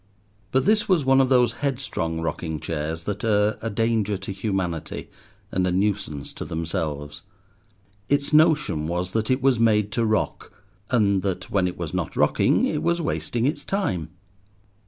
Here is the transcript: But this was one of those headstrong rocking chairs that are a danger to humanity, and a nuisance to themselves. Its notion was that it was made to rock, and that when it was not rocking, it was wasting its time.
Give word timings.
But 0.51 0.65
this 0.65 0.89
was 0.89 1.05
one 1.05 1.21
of 1.21 1.29
those 1.29 1.51
headstrong 1.61 2.21
rocking 2.21 2.59
chairs 2.59 3.03
that 3.03 3.23
are 3.23 3.59
a 3.61 3.69
danger 3.69 4.17
to 4.17 4.31
humanity, 4.31 5.11
and 5.51 5.67
a 5.67 5.71
nuisance 5.71 6.33
to 6.33 6.43
themselves. 6.43 7.21
Its 8.09 8.33
notion 8.33 8.87
was 8.87 9.11
that 9.11 9.29
it 9.29 9.43
was 9.43 9.59
made 9.59 9.91
to 9.91 10.03
rock, 10.03 10.51
and 10.89 11.21
that 11.21 11.51
when 11.51 11.67
it 11.67 11.77
was 11.77 11.93
not 11.93 12.15
rocking, 12.15 12.65
it 12.65 12.81
was 12.81 12.99
wasting 12.99 13.45
its 13.45 13.63
time. 13.63 14.09